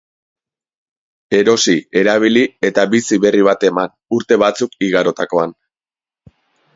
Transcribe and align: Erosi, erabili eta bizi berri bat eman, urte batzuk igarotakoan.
Erosi, 1.39 1.75
erabili 2.01 2.41
eta 2.69 2.85
bizi 2.93 3.19
berri 3.25 3.43
bat 3.49 3.65
eman, 3.69 3.93
urte 4.21 4.39
batzuk 4.45 4.79
igarotakoan. 4.89 5.55